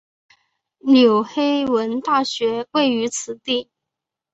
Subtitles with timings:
[0.79, 3.69] 纽黑文大学位于此地。